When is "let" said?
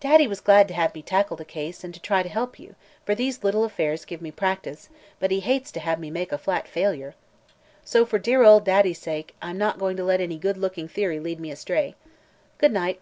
10.04-10.20